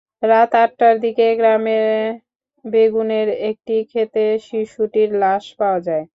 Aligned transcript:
রাত 0.23 0.51
আটটার 0.55 0.95
দিকে 1.03 1.25
গ্রামের 1.39 1.85
বেগুনের 2.65 3.27
একটি 3.49 3.75
খেতে 3.91 4.23
শিশুটির 4.47 5.09
লাশ 5.21 5.43
পাওয়া 5.59 5.79
যায়। 5.87 6.05